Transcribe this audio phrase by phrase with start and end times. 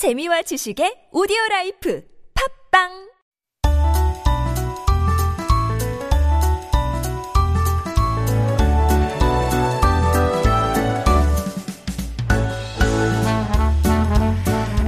[0.00, 2.00] 재미와 지식의 오디오 라이프
[2.72, 2.88] 팝빵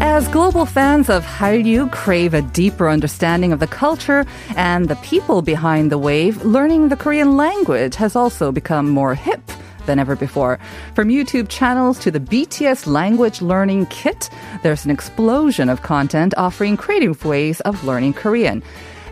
[0.01, 4.25] As global fans of Hallyu crave a deeper understanding of the culture
[4.57, 9.43] and the people behind the wave, learning the Korean language has also become more hip
[9.87, 10.59] than ever before.
[10.95, 14.31] From YouTube channels to the BTS language learning kit,
[14.63, 18.63] there's an explosion of content offering creative ways of learning Korean.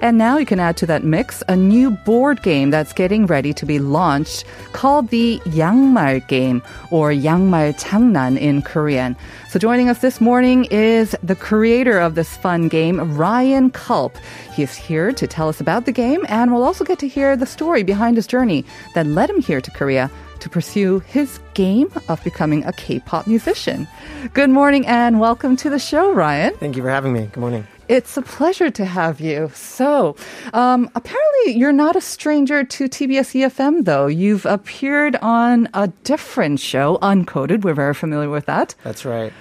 [0.02, 3.52] And now you can add to that mix a new board game that's getting ready
[3.52, 9.14] to be launched called the Yangmal game or Yangmal Changnan in Korean.
[9.50, 14.16] So joining us this morning is the creator of this fun game, Ryan Culp.
[14.54, 17.46] He's here to tell us about the game and we'll also get to hear the
[17.46, 18.64] story behind his journey
[18.94, 23.86] that led him here to Korea to pursue his game of becoming a K-pop musician.
[24.34, 26.54] Good morning and welcome to the show, Ryan.
[26.54, 27.26] Thank you for having me.
[27.32, 27.66] Good morning.
[27.88, 29.50] It's a pleasure to have you.
[29.52, 30.14] So,
[30.52, 34.06] um, apparently, you're not a stranger to TBS EFM, though.
[34.06, 37.64] You've appeared on a different show, Uncoded.
[37.64, 38.76] We're very familiar with that.
[38.84, 39.32] That's right.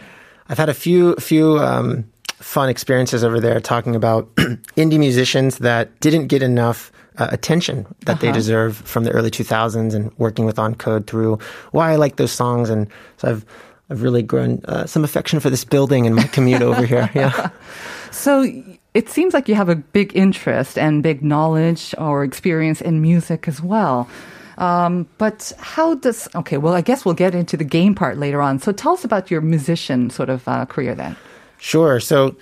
[0.47, 2.05] I've had a few few um,
[2.39, 8.13] fun experiences over there talking about indie musicians that didn't get enough uh, attention that
[8.13, 8.21] Uh-huh.
[8.21, 11.37] they deserve from the early 2000s and working with Encode through
[11.71, 12.69] why I like those songs.
[12.69, 13.45] And so I've
[13.91, 17.09] I've really grown uh, some affection for this building and my commute over here.
[17.15, 17.49] Yeah.
[18.11, 18.43] So,
[18.93, 23.47] it seems like you have a big interest and big knowledge or experience in music
[23.47, 24.07] as well.
[24.57, 28.41] Um, but how does, okay, well, I guess we'll get into the game part later
[28.41, 28.59] on.
[28.59, 31.15] So, tell us about your musician sort of uh, career then.
[31.59, 31.99] Sure.
[31.99, 32.35] So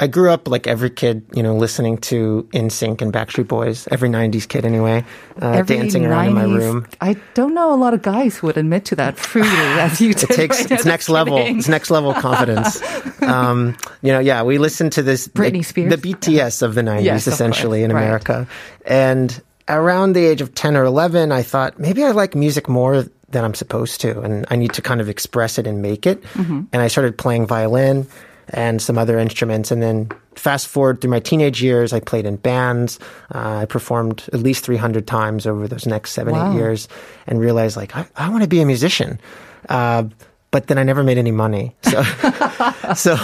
[0.00, 4.08] I grew up like every kid, you know, listening to NSYNC and Backstreet Boys, every
[4.08, 5.04] 90s kid anyway,
[5.40, 6.86] uh, dancing around in my room.
[7.00, 10.14] I don't know a lot of guys who would admit to that freely as you
[10.14, 10.30] did.
[10.30, 10.92] It takes right it's now.
[10.92, 11.38] next level.
[11.38, 11.58] kidding.
[11.58, 12.80] It's next level confidence.
[13.22, 15.90] um, you know, yeah, we listened to this Britney Spears?
[15.90, 18.02] the BTS of the '90s, Yes, essentially in Right.
[18.02, 18.46] America,
[18.86, 23.04] and around the age of 10 or 11, I thought maybe I like music more
[23.30, 26.22] than I'm supposed to, and I need to kind of express it and make it.
[26.32, 26.62] Mm-hmm.
[26.72, 28.06] And I started playing violin
[28.49, 32.35] and some other instruments, and then fast forward through my teenage years, I played in
[32.35, 32.99] bands.
[33.33, 36.51] Uh, I performed at least 300 times over those next seven, Wow.
[36.51, 36.87] eight years,
[37.25, 39.19] and realized like I, I want to be a musician.
[39.69, 40.03] Uh,
[40.51, 41.73] but then I never made any money.
[41.81, 42.03] So,
[42.93, 43.15] so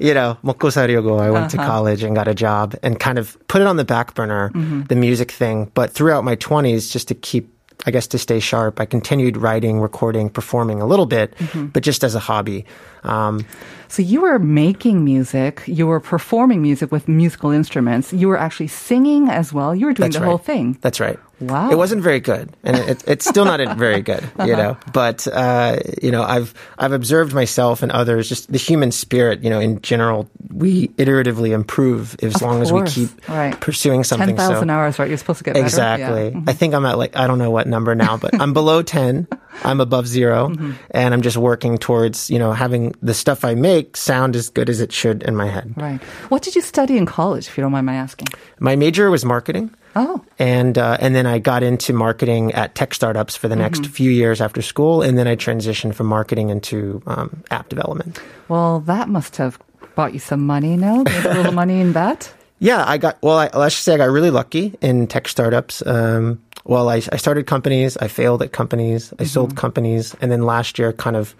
[0.00, 1.20] you know, 먹고 살려고.
[1.20, 3.84] I went to college and got a job and kind of put it on the
[3.84, 4.50] back burner,
[4.88, 5.70] the music thing.
[5.74, 7.54] But throughout my 20s, just to keep,
[7.87, 11.33] I guess, to stay sharp, I continued writing, recording, performing a little bit,
[11.73, 12.65] but just as a hobby.
[13.03, 13.45] Um,
[13.87, 18.67] So you were making music, you were performing music with musical instruments, you were actually
[18.67, 19.73] singing as well.
[19.73, 20.27] You were doing the right.
[20.27, 20.77] whole thing.
[20.81, 21.17] That's right.
[21.39, 21.69] Wow.
[21.69, 24.75] It wasn't very good, and it, it's still not very good, you know.
[24.91, 29.49] But uh, you know, I've I've observed myself and others, just the human spirit, you
[29.51, 33.59] know, in general, we iteratively improve as Of long as we keep Right.
[33.59, 34.35] pursuing something.
[34.35, 35.07] 10,000 so hours, right?
[35.07, 35.65] You're supposed to get better.
[35.65, 36.23] exactly.
[36.25, 36.29] Yeah.
[36.31, 36.49] Mm-hmm.
[36.49, 39.27] I think I'm at like I don't know what number now, but I'm below ten.
[39.63, 40.71] I'm above 0 Mm-hmm.
[40.91, 44.69] and I'm just working towards you know having the stuff I make sound as good
[44.69, 45.73] as it should in my head.
[45.77, 46.01] Right.
[46.29, 48.27] What did you study in college, if you don't mind my asking?
[48.59, 49.69] My major was marketing.
[49.99, 53.81] Oh, and uh, and then I got into marketing at tech startups for the next
[53.81, 53.91] Mm-hmm.
[53.93, 58.19] few years after school, and then I transitioned from marketing into um, app development.
[58.47, 59.57] well, that must have
[59.95, 61.03] bought you some money, no?
[61.03, 62.31] Made a little money in that?
[62.59, 63.37] Yeah, I got well.
[63.37, 65.85] I, let's just say I got really lucky in tech startups.
[65.85, 70.41] Um, well, I, I started companies, I failed at companies, I sold companies, and then
[70.41, 71.35] last year kind of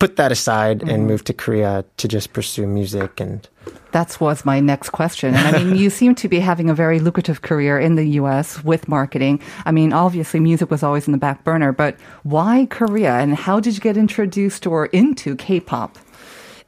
[0.00, 1.06] put that aside and mm-hmm.
[1.06, 3.46] moved to Korea to just pursue music and
[3.92, 5.34] That was my next question.
[5.36, 8.64] And I mean, you seem to be having a very lucrative career in the US
[8.64, 9.40] with marketing.
[9.66, 13.20] I mean, obviously, music was always in the back burner, but why Korea?
[13.20, 15.98] And how did you get introduced or into K pop?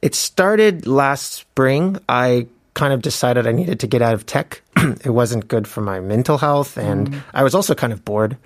[0.01, 1.97] It started last spring.
[2.07, 4.61] I kind of decided I needed to get out of tech.
[4.77, 7.21] it wasn't good for my mental health, and mm.
[7.33, 8.37] I was also kind of bored.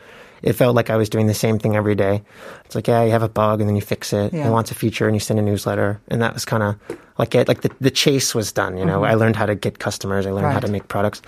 [0.41, 2.21] It felt like I was doing the same thing every day.
[2.65, 4.33] It's like, yeah, you have a bug and then you fix it.
[4.33, 4.47] Yeah.
[4.47, 6.75] It wants a feature and you send a newsletter, and that was kind of
[7.17, 7.47] like it.
[7.47, 8.77] Like the the chase was done.
[8.77, 9.11] You know, mm-hmm.
[9.11, 10.25] I learned how to get customers.
[10.25, 11.21] I learned how to make products,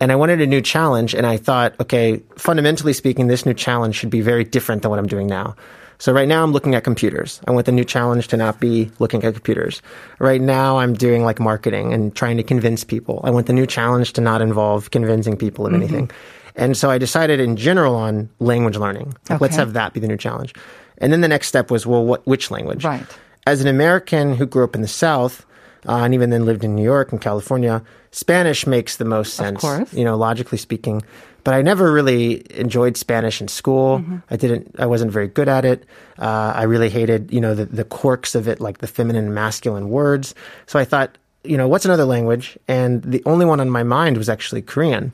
[0.00, 1.14] and I wanted a new challenge.
[1.14, 4.98] And I thought, okay, fundamentally speaking, this new challenge should be very different than what
[4.98, 5.56] I'm doing now.
[6.02, 7.40] So right now I'm looking at computers.
[7.46, 9.80] I want the new challenge to not be looking at computers.
[10.18, 13.20] Right now I'm doing like marketing and trying to convince people.
[13.22, 15.82] I want the new challenge to not involve convincing people of mm-hmm.
[15.82, 16.10] anything.
[16.54, 19.14] And so I decided in general on language learning.
[19.28, 20.54] Like, Let's have that be the new challenge.
[20.98, 22.84] And then the next step was, well, what, which language?
[22.84, 23.06] Right.
[23.46, 25.44] As an American who grew up in the South,
[25.88, 27.82] uh, and even then lived in New York and California.
[28.10, 29.92] Spanish makes the most sense, course.
[29.92, 31.02] you know, logically speaking.
[31.44, 34.04] But I never really enjoyed Spanish in school.
[34.30, 34.76] I didn't.
[34.78, 35.84] I wasn't very good at it.
[36.18, 39.34] Uh, I really hated, you know, the, the quirks of it, like the feminine and
[39.34, 40.36] masculine words.
[40.66, 42.56] So I thought, you know, what's another language?
[42.68, 45.10] And the only one on my mind was actually Korean.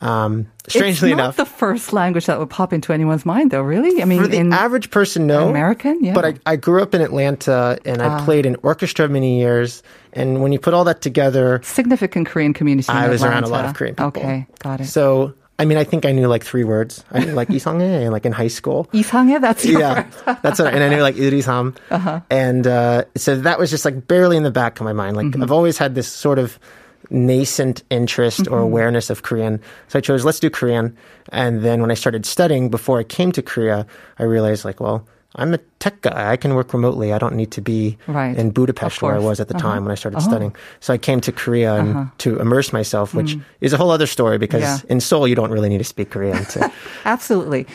[0.00, 3.62] Um, strangely it's not enough, the first language that would pop into anyone's mind, though.
[3.62, 5.48] Really, I mean, for the in average person, no.
[5.48, 6.10] American, yeah.
[6.10, 6.14] Ah.
[6.14, 9.82] But I, I grew up in Atlanta and I played in orchestra many years.
[10.12, 12.90] And when you put all that together, significant Korean community.
[12.90, 13.68] in I was around a lot Atlanta.
[13.70, 14.06] of Korean people.
[14.08, 14.86] Okay, got it.
[14.86, 17.04] So, I mean, I think I knew like three words.
[17.12, 18.90] I knew like 이상해, like in high school.
[18.92, 20.10] 이상해, that's your yeah,
[20.42, 22.20] that's what, I, and I knew like 이리삼, Uh-huh.
[22.30, 25.16] and uh, so that was just like barely in the back of my mind.
[25.16, 25.42] Like Mm-hmm.
[25.42, 26.58] I've always had this sort of
[27.09, 28.63] nascent interest or Mm-hmm.
[28.63, 30.95] awareness of Korean, so I chose let's do Korean.
[31.31, 33.85] And then when I started studying, before I came to Korea,
[34.19, 36.31] I realized like, well, I'm a tech guy.
[36.31, 37.13] I can work remotely.
[37.13, 38.35] I don't need to be Right.
[38.35, 39.17] in Budapest where I.
[39.17, 39.27] Uh-huh.
[39.29, 40.55] was at the time when I started studying.
[40.79, 44.37] So I came to Korea and to immerse myself, which is a whole other story
[44.39, 44.83] because Mm.
[44.85, 44.91] Yeah.
[44.93, 46.71] in Seoul you don't really need to speak Korean to
[47.05, 47.67] Absolutely.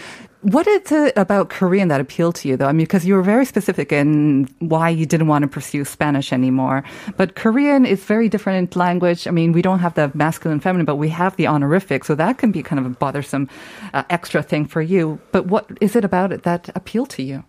[0.45, 2.67] What is it about Korean that appealed to you, though?
[2.67, 6.35] I mean, because you were very specific in why you didn't want to pursue Spanish
[6.35, 6.85] anymore.
[7.17, 9.27] But Korean is very different language.
[9.27, 12.37] I mean, we don't have the masculine, feminine, but we have the honorific, so that
[12.37, 13.49] can be kind of a bothersome
[13.95, 15.19] uh, extra thing for you.
[15.33, 17.43] But what is it about it that appealed to you?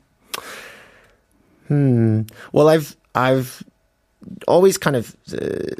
[1.68, 2.22] Hmm.
[2.54, 3.62] Well, I've I've
[4.48, 5.76] always kind of uh,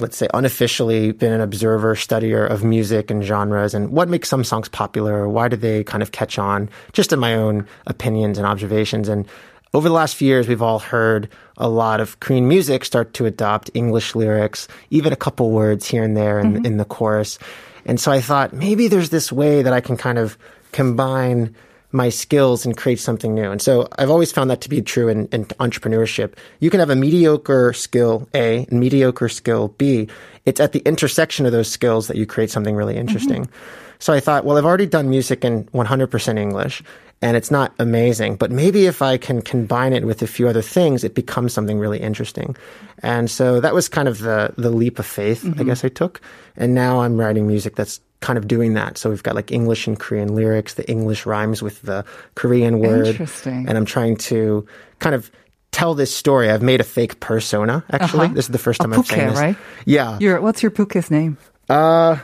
[0.00, 4.44] let's say unofficially been an observer, studier of music and genres and what makes some
[4.44, 8.46] songs popular, why do they kind of catch on, just in my own opinions and
[8.46, 9.08] observations.
[9.08, 9.26] And
[9.72, 13.26] over the last few years, we've all heard a lot of Korean music start to
[13.26, 16.66] adopt English lyrics, even a couple words here and there in, mm-hmm.
[16.66, 17.38] in the chorus.
[17.84, 20.36] And so I thought maybe there's this way that I can kind of
[20.72, 21.54] combine
[21.92, 23.50] my skills and create something new.
[23.50, 26.34] And so I've always found that to be true in, in entrepreneurship.
[26.60, 30.08] You can have a mediocre skill A and mediocre skill B.
[30.44, 33.46] It's at the intersection of those skills that you create something really interesting.
[33.46, 33.89] Mm-hmm.
[34.00, 36.82] So I thought, well, I've already done music in 100% English
[37.22, 40.62] and it's not amazing, but maybe if I can combine it with a few other
[40.62, 42.56] things, it becomes something really interesting.
[43.02, 46.22] And so that was kind of the, the leap of faith, I guess I took.
[46.56, 48.96] And now I'm writing music that's kind of doing that.
[48.96, 50.74] So we've got like English and Korean lyrics.
[50.74, 52.06] The English rhymes with the
[52.36, 53.08] Korean word.
[53.08, 53.68] Interesting.
[53.68, 54.66] And I'm trying to
[54.98, 55.30] kind of
[55.72, 56.50] tell this story.
[56.50, 58.26] I've made a fake persona, actually.
[58.26, 58.34] Uh-huh.
[58.34, 59.38] This is the first time I'm saying this.
[59.38, 59.56] right?
[59.84, 60.18] Yeah.
[60.20, 61.36] Your, what's your puke's name?
[61.68, 62.16] Uh,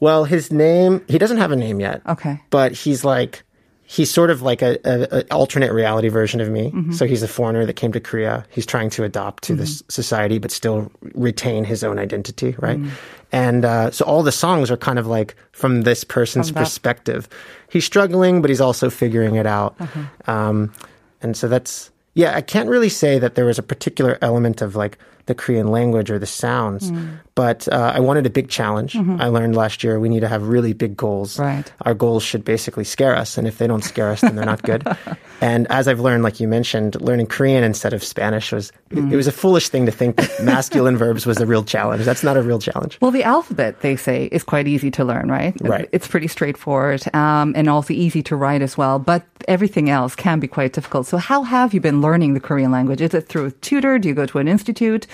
[0.00, 2.02] well, his name, he doesn't have a name yet.
[2.06, 2.40] Okay.
[2.50, 3.42] But he's like,
[3.88, 6.72] he's sort of like a, a, a alternate reality version of me.
[6.72, 6.92] Mm-hmm.
[6.92, 8.44] So he's a foreigner that came to Korea.
[8.50, 12.78] He's trying to adopt to this society, but still retain his own identity, right?
[12.78, 12.90] Mm.
[13.32, 17.28] And uh, so all the songs are kind of like from this person's From perspective.
[17.70, 19.76] He's struggling, but he's also figuring it out.
[20.26, 20.72] Um,
[21.22, 22.36] and so that's yeah.
[22.36, 26.10] I can't really say that there was a particular element of like the Korean language
[26.10, 27.18] or the sounds, Mm.
[27.34, 28.96] but uh, I wanted a big challenge.
[28.96, 31.34] I learned last year we need to have really big goals.
[31.34, 31.42] Mm-hmm.
[31.42, 31.72] Right.
[31.82, 34.62] Our goals should basically scare us, and if they don't scare us, then they're not
[34.62, 34.86] good.
[35.40, 39.10] and as I've learned, like you mentioned, learning Korean instead of Spanish was Mm.
[39.12, 42.04] it was a foolish thing to think that masculine verbs was a real challenge.
[42.04, 42.98] That's not a real challenge.
[43.02, 45.54] Well, the alphabet, they say, is quite easy to learn, right?
[45.60, 45.88] Right.
[45.90, 49.00] It's pretty straightforward um, and also easy to write as well.
[49.00, 51.06] But everything else can be quite difficult.
[51.08, 53.00] So, how have you been learning the Korean language?
[53.00, 53.98] Is it through a tutor?
[53.98, 55.08] Do you go to an institute?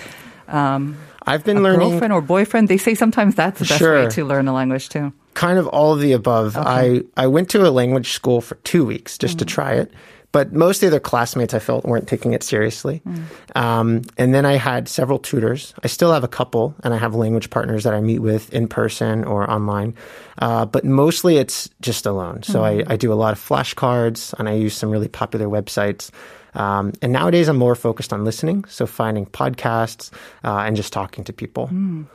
[0.47, 2.67] Um, I've been a learning girlfriend or boyfriend?
[2.67, 5.13] They say sometimes that's the best way to learn a language too.
[5.35, 6.55] kind of all of the above.
[6.57, 9.39] I, I went to a language school for two weeks just Mm.
[9.39, 9.91] to try it.
[10.33, 13.01] But most of the other classmates I felt weren't taking it seriously.
[13.07, 13.21] Mm.
[13.55, 15.75] Um, and then I had several tutors.
[15.83, 18.67] I still have a couple, and I have language partners that I meet with in
[18.67, 19.93] person or online.
[20.39, 22.41] Uh, but mostly it's just alone.
[22.43, 22.87] So Mm.
[22.89, 26.09] I, I do a lot of flashcards, and I use some really popular websites.
[26.55, 30.11] Um, and nowadays I'm more focused on listening, so finding podcasts
[30.43, 31.67] uh, and just talking to people.
[31.67, 32.05] Mm.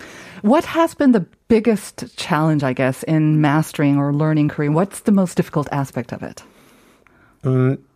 [0.43, 4.75] What has been the biggest challenge, I guess, in mastering or learning Korean?
[4.75, 6.43] What's the most difficult aspect of it?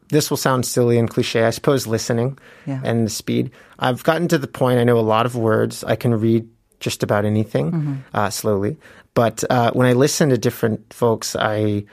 [0.08, 1.42] this will sound silly and cliche.
[1.44, 2.80] I suppose listening Yeah.
[2.84, 3.50] and the speed.
[3.78, 5.82] I've gotten to the point I know a lot of words.
[5.84, 6.48] I can read
[6.80, 8.76] just about anything uh, slowly.
[9.14, 11.84] But uh, when I listen to different folks, I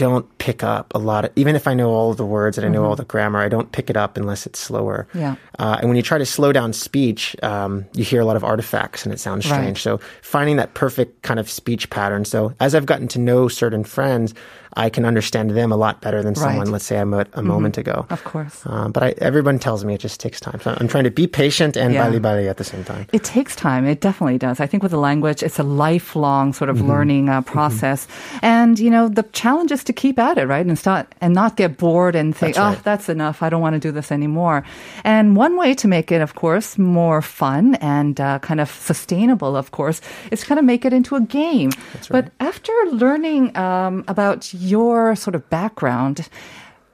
[0.00, 2.66] don't pick up a lot of, even if I know all of the words and
[2.66, 5.06] I know all the grammar, I don't pick it up unless it's slower.
[5.14, 5.36] Yeah.
[5.58, 8.42] Uh, and when you try to slow down speech, um, you hear a lot of
[8.42, 9.56] artifacts and it sounds Right.
[9.58, 9.82] strange.
[9.82, 12.24] So finding that perfect kind of speech pattern.
[12.24, 14.32] So as I've gotten to know certain friends,
[14.76, 16.64] I can understand them a lot better than someone, Right.
[16.64, 16.72] Mm-hmm.
[16.72, 18.06] let's say I met a moment ago.
[18.10, 18.62] Of course.
[18.66, 20.60] Uh, but I, everyone tells me it just takes time.
[20.60, 22.04] So I'm trying to be patient and Yeah.
[22.04, 23.06] bali bali at the same time.
[23.12, 23.86] It takes time.
[23.86, 24.60] It definitely does.
[24.60, 26.88] I think with the language, it's a lifelong sort of Mm-hmm.
[26.90, 28.06] learning uh, process.
[28.42, 30.64] And, you know, the challenge is to keep at it, right?
[30.64, 33.42] And start, and not get bored and think, That's oh, that's enough.
[33.42, 34.62] I don't want to do this anymore.
[35.04, 39.56] And one way to make it, of course, more fun and uh, kind of sustainable,
[39.56, 40.00] of course,
[40.30, 41.70] is to kind of make it into a game.
[42.10, 46.28] But after learning um, about your sort of background,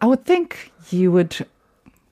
[0.01, 1.47] I would think you would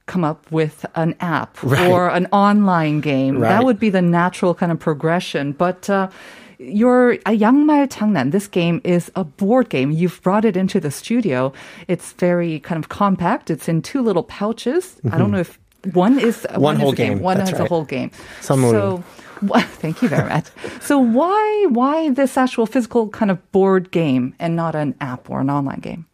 [0.06, 1.90] come up with an app right.
[1.90, 3.38] or an online game.
[3.38, 3.48] Right.
[3.48, 5.52] That would be the natural kind of progression.
[5.52, 6.10] But uh,
[6.58, 9.90] your young Yangmal Changnan, this game is a board game.
[9.90, 11.52] You've brought it into the studio.
[11.88, 13.50] It's very kind of compact.
[13.50, 14.84] It's in two little pouches.
[14.84, 15.08] Mm-hmm.
[15.08, 15.34] I don't mm-hmm.
[15.34, 15.58] know if
[15.94, 17.14] one is one, one whole game.
[17.14, 17.22] game.
[17.22, 17.66] One That's has right.
[17.66, 18.10] a whole game.
[18.40, 19.04] Some so.
[19.80, 20.46] Thank you very much.
[20.80, 25.40] So why why this actual physical kind of board game and not an app or
[25.40, 26.06] an online game?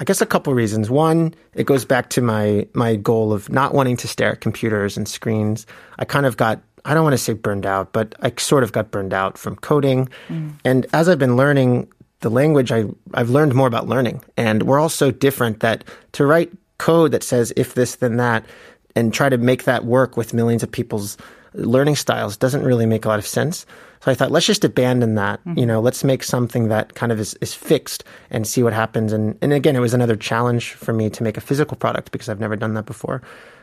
[0.00, 0.88] I guess a couple reasons.
[0.88, 4.96] One, it goes back to my my goal of not wanting to stare at computers
[4.96, 5.66] and screens.
[5.98, 8.72] I kind of got I don't want to say burned out, but I sort of
[8.72, 10.08] got burned out from coding.
[10.28, 10.52] Mm.
[10.64, 11.88] And as I've been learning
[12.20, 14.22] the language, I I've learned more about learning.
[14.36, 18.46] And we're all so different that to write code that says if this then that
[18.94, 21.16] and try to make that work with millions of people's
[21.58, 23.66] learning styles doesn't really make a lot of sense.
[24.00, 25.40] So I thought, let's just abandon that.
[25.56, 29.12] You know, let's make something that kind of is, is fixed and see what happens.
[29.12, 32.28] And, and again, it was another challenge for me to make a physical product because
[32.28, 33.22] I've never done that before.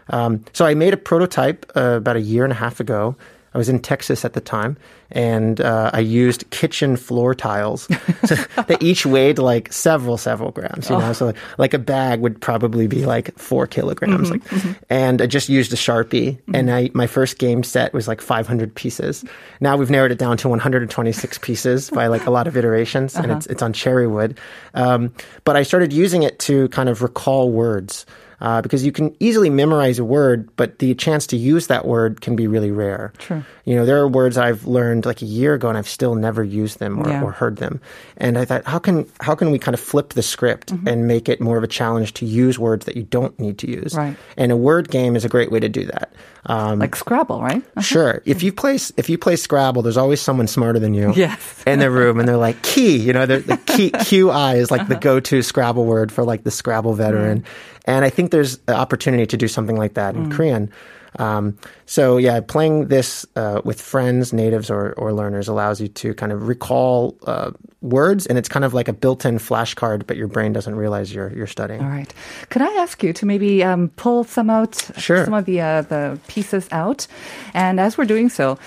[0.09, 3.15] Um, so I made a prototype uh, about a year and a half ago.
[3.55, 4.75] I was in Texas at the time,
[5.11, 10.89] and uh, I used kitchen floor tiles that each weighed like several, several grams.
[10.89, 14.29] You know, so like a bag would probably be like four kilograms.
[14.29, 14.41] like,
[14.89, 18.75] and I just used a sharpie, and I my first game set was like 500
[18.75, 19.23] pieces.
[19.61, 23.31] Now we've narrowed it down to 126 pieces by like a lot of iterations, and
[23.31, 24.37] it's it's on cherry wood.
[24.73, 25.13] Um,
[25.45, 28.05] but I started using it to kind of recall words
[28.41, 32.21] uh, because you can easily memorize a word, but the chance to use that word
[32.21, 33.13] can be really rare.
[33.17, 33.43] True.
[33.65, 36.43] You know, there are words I've learned like a year ago and I've still never
[36.43, 37.23] used them or, Yeah.
[37.23, 37.79] or heard them.
[38.17, 40.87] And I thought, how can how can we kind of flip the script Mm-hmm.
[40.87, 43.69] and make it more of a challenge to use words that you don't need to
[43.69, 43.95] use?
[43.95, 44.15] Right.
[44.37, 46.11] And a word game is a great way to do that.
[46.47, 47.63] Um, Like Scrabble, right?
[47.81, 48.21] Sure.
[48.25, 51.11] If you play if you play Scrabble, there's always someone smarter than you.
[51.15, 51.63] Yes.
[51.65, 52.97] In the room, and they're like key.
[52.97, 54.93] You know, the key QI is like Uh-huh.
[54.93, 57.41] the go-to Scrabble word for like the Scrabble veteran.
[57.41, 57.45] Mm.
[57.85, 60.71] And I think there's an opportunity to do something like that in Korean.
[61.19, 66.13] Um, so yeah, playing this uh, with friends, natives, or, or learners allows you to
[66.13, 70.27] kind of recall uh, words, and it's kind of like a built-in flashcard, but your
[70.27, 71.81] brain doesn't realize you're you're studying.
[71.81, 72.13] All right.
[72.49, 75.23] Could I ask you to maybe um, pull some out, Sure.
[75.23, 77.07] some of the uh, the pieces out,
[77.53, 78.57] and as we're doing so.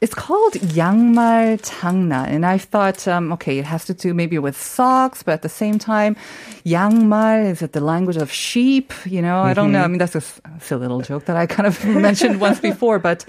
[0.00, 4.56] It's called Yangmal Changna, and I thought, um, okay, it has to do maybe with
[4.56, 6.14] socks, but at the same time,
[6.64, 8.92] Yangmal is it the language of sheep?
[9.04, 9.48] You know, mm-hmm.
[9.48, 9.80] I don't know.
[9.80, 9.92] I mm-hmm.
[9.92, 10.22] mean, that's a
[10.60, 13.24] silly little joke that I kind of mentioned once before, but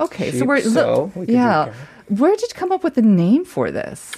[0.00, 1.74] okay, sheep, so we're so we yeah.
[2.08, 4.12] Where did you come up with the name for this?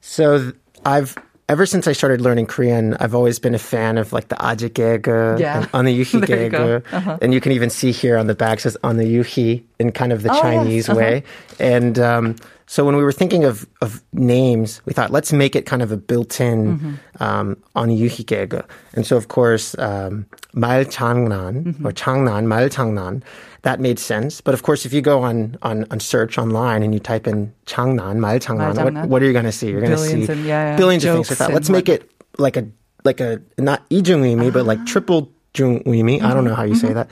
[0.00, 0.52] So
[0.84, 1.16] I've
[1.48, 5.38] ever since I started learning Korean, I've always been a fan of like the Ajigege
[5.38, 5.60] yeah.
[5.60, 6.82] and on the Yuhi Gege.
[6.92, 7.18] Uh-huh.
[7.20, 10.12] And you can even see here on the back says on the Yuhi in kind
[10.12, 10.96] of the oh, Chinese yes.
[10.96, 11.16] way.
[11.18, 11.64] Uh-huh.
[11.64, 12.36] And um,
[12.66, 15.92] so when we were thinking of, of names, we thought, let's make it kind of
[15.92, 17.22] a built in mm-hmm.
[17.22, 17.62] um.
[17.74, 20.24] And so, of course, um,
[20.56, 23.22] changnan or changnan, mal changnan,
[23.60, 24.40] that made sense.
[24.40, 27.52] But of course, if you go on, on, on search online and you type in
[27.66, 29.68] changnan, mal changnan, what, what, are you going to see?
[29.68, 30.76] You're going to see and, yeah, yeah.
[30.76, 31.40] billions Jokes of things.
[31.40, 31.54] like that.
[31.54, 31.76] let's what?
[31.76, 32.66] make it like a,
[33.04, 34.50] like a, not ijungimi, uh-huh.
[34.50, 36.22] but like triple jungimi.
[36.22, 36.86] I don't know how you mm-hmm.
[36.86, 37.08] say that.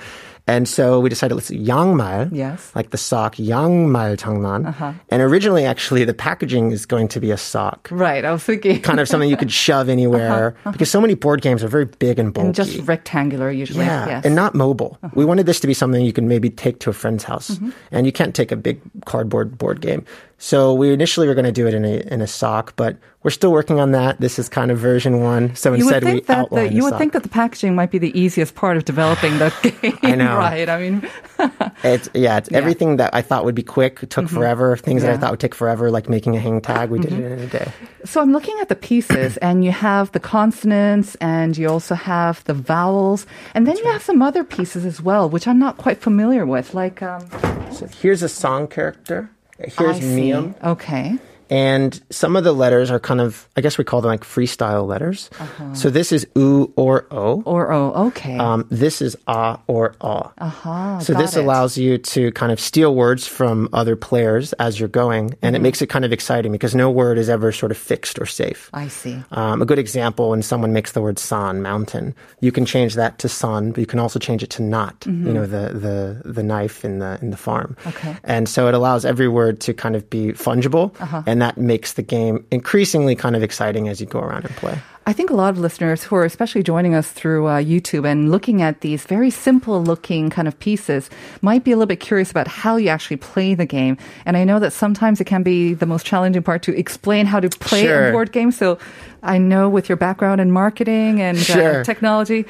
[0.51, 4.67] And so we decided let's Yangmal, yes, like the sock Yangmal Changnan.
[4.67, 4.93] Uh-huh.
[5.09, 8.25] And originally, actually, the packaging is going to be a sock, right?
[8.25, 10.59] I was thinking kind of something you could shove anywhere uh-huh.
[10.59, 10.73] Uh-huh.
[10.73, 14.07] because so many board games are very big and bulky, and just rectangular usually, yeah,
[14.07, 14.25] yes.
[14.25, 14.99] and not mobile.
[15.05, 15.13] Uh-huh.
[15.15, 17.71] We wanted this to be something you can maybe take to a friend's house, mm-hmm.
[17.93, 20.05] and you can't take a big cardboard board game.
[20.39, 23.31] So we initially were going to do it in a in a sock, but we're
[23.31, 24.19] still working on that.
[24.21, 25.55] This is kind of version one.
[25.55, 28.55] So instead, we that the, you would think that the packaging might be the easiest
[28.55, 29.99] part of developing the game.
[30.03, 30.37] I know.
[30.39, 30.69] right?
[30.69, 31.09] I mean,
[31.85, 34.77] It's yeah, it's everything that I thought would be quick took forever.
[34.77, 35.11] Things that I Mm-hmm.
[35.11, 35.13] Yeah.
[35.15, 35.21] Mm-hmm.
[35.21, 37.73] thought would take forever, like making a hang tag, we did it in a day.
[38.05, 42.43] so I'm looking at the pieces, and you have the consonants, and you also have
[42.45, 46.01] the vowels, and then you have some other pieces as well, which I'm not quite
[46.01, 47.27] familiar with, like um,
[47.73, 49.31] So here's a song character.
[49.59, 50.35] Here's I see.
[50.65, 51.19] Okay.
[51.51, 54.87] And some of the letters are kind of, I guess we call them like freestyle
[54.87, 55.29] letters.
[55.75, 57.43] So this is U or O.
[57.45, 58.39] Or o, okay.
[58.39, 60.31] Um, this is A or A.
[60.39, 61.01] uh-huh.
[61.01, 61.41] So this it.
[61.41, 65.55] allows you to kind of steal words from other players as you're going, and Mm-hmm.
[65.57, 68.27] it makes it kind of exciting because no word is ever sort of fixed or
[68.27, 68.71] safe.
[68.73, 69.19] I see.
[69.33, 73.19] Um, a good example when someone makes the word san, mountain, you can change that
[73.19, 76.43] to san, but you can also change it to not, you know, the, the, the
[76.45, 77.75] knife in the, in the farm.
[77.81, 77.89] Mm-hmm.
[77.89, 78.17] Okay.
[78.23, 81.23] And so it allows every word to kind of be fungible, Uh-huh.
[81.27, 84.79] and that makes the game increasingly kind of exciting as you go around and play.
[85.07, 88.31] I think a lot of listeners who are especially joining us through uh, YouTube and
[88.31, 92.31] looking at these very simple looking kind of pieces might be a little bit curious
[92.31, 93.97] about how you actually play the game.
[94.27, 97.41] And I know that sometimes it can be the most challenging part to explain how
[97.41, 98.11] to play Sure.
[98.11, 98.53] a board game.
[98.53, 98.79] So
[99.23, 101.81] I know with your background in marketing and Sure.
[101.81, 102.45] uh, technology,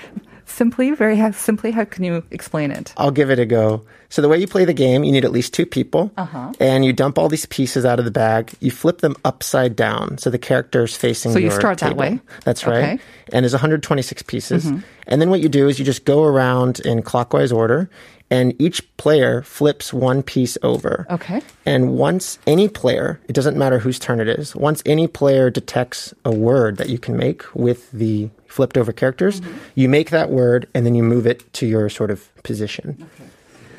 [0.50, 2.92] simply, very ha- simply, how can you explain it?
[2.97, 3.83] I'll give it a go.
[4.09, 6.52] So the way you play the game, you need at least two people, Uh-huh.
[6.59, 8.52] and you dump all these pieces out of the bag.
[8.61, 11.33] You flip them upside down, so the character is facing.
[11.33, 12.19] So you start that way?
[12.45, 12.73] That's Okay.
[12.73, 12.87] Mm-hmm.
[12.90, 13.00] right.
[13.33, 14.66] And there's 126 pieces,
[15.07, 17.88] and then what you do is you just go around in clockwise order,
[18.31, 21.07] and each player flips one piece over.
[21.11, 21.43] Okay.
[21.67, 26.15] And once any player, it doesn't matter whose turn it is, once any player detects
[26.25, 29.59] a word that you can make with the flipped over characters, Mm-hmm.
[29.75, 32.97] you make that word and then you move it to your sort of position.
[33.15, 33.31] Okay.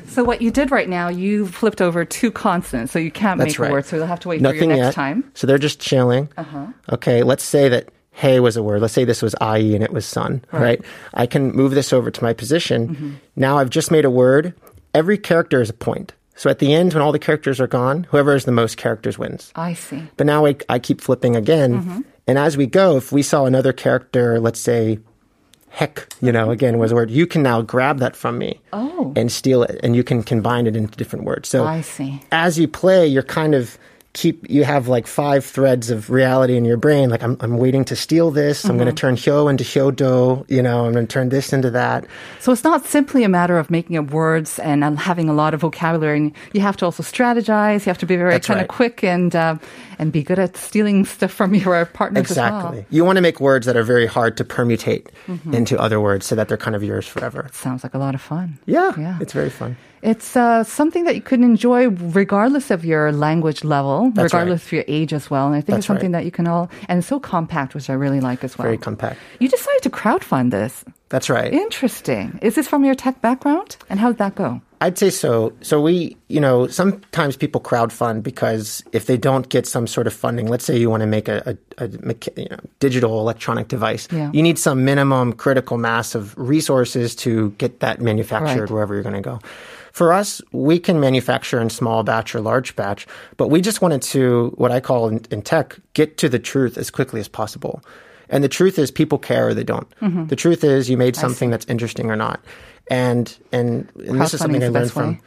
[0.08, 3.52] So what you did right now, you flipped over two consonants, so you can't That's
[3.54, 3.70] make right.
[3.70, 3.86] a word.
[3.86, 4.82] So you'll have to wait Nothing for your yet.
[4.84, 5.30] next time.
[5.34, 6.28] So they're just chilling.
[6.36, 6.66] Uh-huh.
[6.90, 8.80] Okay, let's say that hey was a word.
[8.82, 10.80] Let's say this was IE and it was sun, right?
[11.14, 12.88] I can move this over to my position.
[12.88, 13.10] Mm-hmm.
[13.36, 14.54] Now I've just made a word.
[14.94, 16.12] Every character is a point.
[16.34, 19.18] So at the end, when all the characters are gone, whoever has the most characters
[19.18, 19.52] wins.
[19.54, 20.02] I see.
[20.16, 21.74] But now I, I keep flipping again.
[21.82, 22.00] Mm-hmm.
[22.26, 24.98] And as we go, if we saw another character, let's say
[25.70, 29.12] heck, you know, again was a word, you can now grab that from me Oh.
[29.16, 31.48] and steal it and you can combine it into different words.
[31.48, 32.20] So I see.
[32.30, 33.78] as you play, you're kind of
[34.14, 37.08] keep you have like five threads of reality in your brain.
[37.08, 38.64] Like I'm I'm waiting to steal this.
[38.64, 38.78] I'm Mm-hmm.
[38.84, 40.44] going to turn hyo into hyodo.
[40.50, 42.04] You know, I'm going to turn this into that.
[42.40, 45.54] So it's not simply a matter of making up words and um, having a lot
[45.54, 46.18] of vocabulary.
[46.18, 47.86] And you have to also strategize.
[47.86, 48.64] You have to be very That's kind right.
[48.64, 49.56] of quick and uh,
[49.98, 52.78] and be good at stealing stuff from your partners as Exactly.
[52.78, 52.86] well.
[52.90, 55.54] You want to make words that are very hard to permutate Mm-hmm.
[55.54, 57.48] into other words so that they're kind of yours forever.
[57.52, 58.58] Sounds like a lot of fun.
[58.66, 59.18] Yeah, Yeah.
[59.20, 59.76] it's very fun.
[60.02, 64.72] It's uh, something that you can enjoy regardless of your language level, That's regardless of
[64.72, 65.46] your age as well.
[65.46, 65.94] And I think it's That's right.
[65.94, 68.64] something that you can all, and it's so compact, which I really like as well.
[68.64, 69.20] Very compact.
[69.38, 70.84] You decided to crowdfund this.
[71.08, 71.52] That's right.
[71.52, 72.38] Interesting.
[72.42, 73.76] Is this from your tech background?
[73.88, 74.60] And how did that go?
[74.80, 75.52] I'd say so.
[75.60, 80.12] So we, you know, sometimes people crowdfund because if they don't get some sort of
[80.12, 81.88] funding, let's say you want to make a, a, a
[82.36, 84.32] you know, digital electronic device, Yeah.
[84.32, 88.70] you need some minimum critical mass of resources to get that manufactured Right.
[88.70, 89.38] wherever you're going to go.
[89.92, 93.06] For us, we can manufacture in small batch or large batch,
[93.36, 96.78] but we just wanted to, what I call in, in tech, get to the truth
[96.78, 97.82] as quickly as possible.
[98.28, 99.88] And the truth is, people care or they don't.
[100.00, 100.26] Mm-hmm.
[100.26, 102.40] The truth is, you made something that's interesting or not.
[102.90, 105.10] And and, and this is something I learned from.
[105.12, 105.20] way.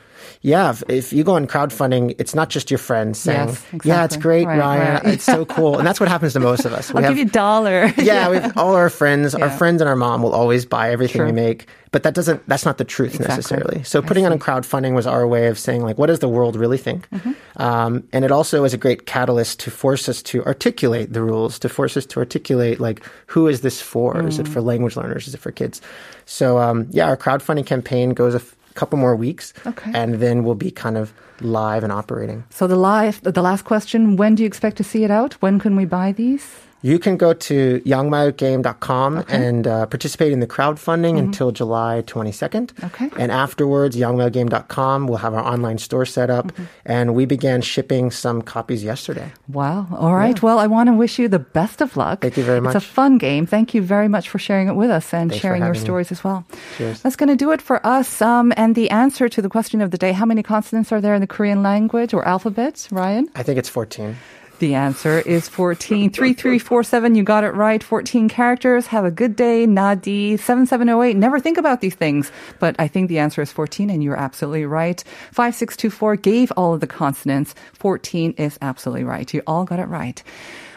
[0.46, 4.06] Yeah, if, if you go on crowdfunding, it's not just your friends saying, Yes, "Yeah,
[4.06, 4.94] it's great, Right, Ryan.
[5.04, 5.14] right.
[5.14, 6.86] It's so cool," and that's what happens to most of us.
[6.94, 7.92] We I'll have- give you a dollar.
[7.98, 11.26] yeah, all our friends, our friends and our mom will always buy everything Sure.
[11.26, 12.48] we make, but that doesn't.
[12.48, 13.36] That's not the truth Exactly.
[13.36, 13.84] necessarily.
[13.84, 16.56] So putting on a crowdfunding was our way of saying, like, what does the world
[16.56, 17.10] really think?
[17.10, 17.32] Mm-hmm.
[17.62, 21.58] Um, and it also is a great catalyst to force us to articulate the rules,
[21.60, 23.02] to force us to articulate like
[23.34, 24.22] who is this for?
[24.28, 24.42] Is Mm.
[24.42, 25.28] it for language learners?
[25.28, 25.82] Is it for kids?
[26.26, 29.92] So um, yeah, our crowdfunding campaign goes a f- couple more weeks, Okay.
[29.94, 32.44] and then we'll be kind of live and operating.
[32.50, 35.34] So the live, the last question: When do you expect to see it out?
[35.42, 36.46] When can we buy these?
[36.86, 42.68] You can go to yangmalgame.com and uh, participate in the crowdfunding until July 22nd.
[42.68, 42.86] Mm-hmm.
[42.86, 43.10] Okay.
[43.18, 46.46] And afterwards, yangmalgame.com will have our online store set up.
[46.52, 46.64] Mm-hmm.
[46.86, 49.32] And we began shipping some copies yesterday.
[49.48, 49.88] Wow.
[49.98, 50.40] All right.
[50.44, 52.22] Well, I want to wish you the best of luck.
[52.22, 52.76] Thank you very much.
[52.76, 53.48] It's a fun game.
[53.48, 55.86] Thank you very much for sharing it with us and Thanks sharing your having me.
[55.86, 56.46] stories as well.
[56.78, 57.02] Cheers.
[57.02, 58.22] That's going to do it for us.
[58.22, 61.16] Um, and the answer to the question of the day: How many consonants are there
[61.16, 63.28] in the Korean language or alphabet, Ryan?
[63.34, 64.16] I think it's 14.
[64.61, 66.11] The answer is 14.
[66.11, 67.83] 3347, you got it right.
[67.83, 68.87] 14 characters.
[68.89, 69.67] Have a good day.
[69.67, 71.17] Nadi 7708.
[71.17, 74.67] Never think about these things, but I think the answer is 14 and you're absolutely
[74.67, 75.03] right.
[75.33, 77.55] 5624 gave all of the consonants.
[77.73, 79.33] 14 is absolutely right.
[79.33, 80.23] You all got it right.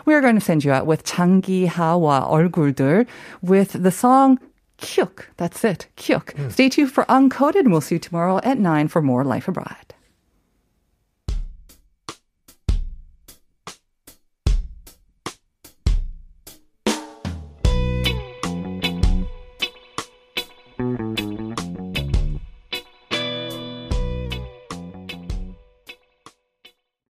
[0.05, 3.05] We are going to send you out with 장기 하와 얼굴들
[3.41, 4.39] with the song
[4.77, 5.25] Kyuk.
[5.35, 5.87] That's it.
[5.97, 6.51] Kyuk.
[6.51, 9.86] Stay tuned for Uncoded and we'll see you tomorrow at 9 for more Life Abroad.